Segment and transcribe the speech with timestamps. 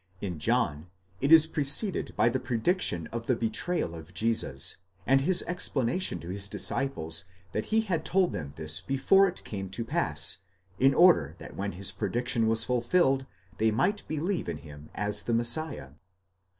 [0.19, 5.43] In John, it is preceded by the prediction of the betrayal of Jesus, and his
[5.43, 10.39] explanation to his disciples that he had told them this before it came to pass,
[10.79, 13.27] in order that when his prediction was fulfilled,
[13.59, 15.89] they might believe in him as the Messiah.